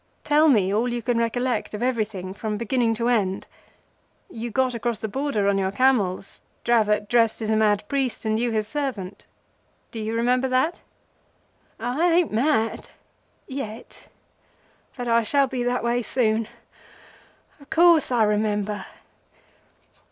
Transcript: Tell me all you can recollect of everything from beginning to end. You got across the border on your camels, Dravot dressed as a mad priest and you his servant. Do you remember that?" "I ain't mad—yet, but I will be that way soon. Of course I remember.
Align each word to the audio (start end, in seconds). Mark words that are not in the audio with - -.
Tell 0.23 0.47
me 0.47 0.73
all 0.73 0.87
you 0.91 1.03
can 1.03 1.19
recollect 1.19 1.75
of 1.75 1.83
everything 1.83 2.33
from 2.33 2.57
beginning 2.57 2.95
to 2.95 3.07
end. 3.07 3.45
You 4.31 4.49
got 4.49 4.73
across 4.73 4.99
the 4.99 5.07
border 5.07 5.47
on 5.47 5.59
your 5.59 5.71
camels, 5.71 6.41
Dravot 6.65 7.07
dressed 7.07 7.39
as 7.39 7.51
a 7.51 7.55
mad 7.55 7.87
priest 7.87 8.25
and 8.25 8.39
you 8.39 8.49
his 8.49 8.67
servant. 8.67 9.27
Do 9.91 9.99
you 9.99 10.15
remember 10.15 10.47
that?" 10.47 10.79
"I 11.79 12.11
ain't 12.13 12.33
mad—yet, 12.33 14.07
but 14.97 15.07
I 15.07 15.23
will 15.31 15.45
be 15.47 15.61
that 15.61 15.83
way 15.83 16.01
soon. 16.01 16.47
Of 17.59 17.69
course 17.69 18.11
I 18.11 18.23
remember. 18.23 18.87